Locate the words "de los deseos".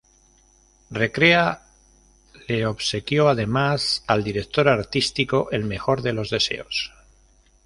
6.01-6.91